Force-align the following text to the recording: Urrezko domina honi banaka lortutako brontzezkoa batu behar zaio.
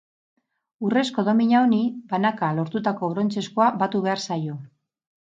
Urrezko 0.85 1.25
domina 1.27 1.59
honi 1.65 1.81
banaka 2.13 2.49
lortutako 2.61 3.11
brontzezkoa 3.13 3.69
batu 3.83 4.03
behar 4.07 4.25
zaio. 4.31 4.57